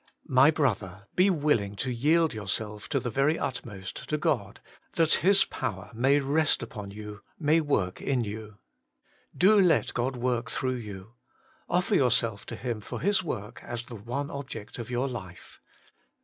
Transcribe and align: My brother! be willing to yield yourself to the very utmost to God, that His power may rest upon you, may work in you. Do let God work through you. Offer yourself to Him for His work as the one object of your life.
My 0.33 0.49
brother! 0.49 1.05
be 1.15 1.29
willing 1.29 1.75
to 1.75 1.91
yield 1.91 2.33
yourself 2.33 2.89
to 2.89 2.99
the 2.99 3.11
very 3.11 3.37
utmost 3.37 4.09
to 4.09 4.17
God, 4.17 4.59
that 4.93 5.21
His 5.21 5.45
power 5.45 5.91
may 5.93 6.19
rest 6.19 6.63
upon 6.63 6.89
you, 6.89 7.21
may 7.37 7.61
work 7.61 8.01
in 8.01 8.23
you. 8.23 8.57
Do 9.37 9.61
let 9.61 9.93
God 9.93 10.15
work 10.15 10.49
through 10.49 10.77
you. 10.77 11.13
Offer 11.69 11.93
yourself 11.93 12.47
to 12.47 12.55
Him 12.55 12.81
for 12.81 12.99
His 12.99 13.23
work 13.23 13.61
as 13.61 13.85
the 13.85 13.95
one 13.95 14.31
object 14.31 14.79
of 14.79 14.89
your 14.89 15.07
life. 15.07 15.59